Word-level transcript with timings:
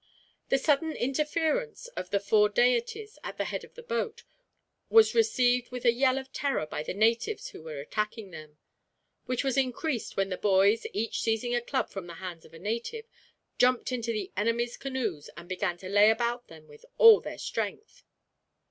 The 0.49 0.57
sudden 0.57 0.93
interference 0.93 1.85
of 1.89 2.09
the 2.09 2.19
four 2.19 2.49
deities, 2.49 3.19
at 3.23 3.37
the 3.37 3.45
head 3.45 3.63
of 3.63 3.75
the 3.75 3.83
boat, 3.83 4.23
was 4.89 5.13
received 5.13 5.69
with 5.69 5.85
a 5.85 5.93
yell 5.93 6.17
of 6.17 6.33
terror 6.33 6.65
by 6.65 6.81
the 6.81 6.95
natives 6.95 7.49
who 7.49 7.61
were 7.61 7.77
attacking 7.79 8.31
them; 8.31 8.57
which 9.27 9.43
was 9.43 9.57
increased 9.57 10.17
when 10.17 10.29
the 10.29 10.37
boys, 10.39 10.87
each 10.91 11.21
seizing 11.21 11.53
a 11.53 11.61
club 11.61 11.87
from 11.91 12.07
the 12.07 12.15
hands 12.15 12.45
of 12.45 12.53
a 12.55 12.57
native, 12.57 13.05
jumped 13.59 13.91
into 13.91 14.11
the 14.11 14.31
enemy's 14.35 14.75
canoes, 14.75 15.29
and 15.37 15.47
began 15.47 15.77
to 15.77 15.87
lay 15.87 16.09
about 16.09 16.47
them 16.47 16.67
with 16.67 16.83
all 16.97 17.19
their 17.21 17.37
strength. 17.37 18.01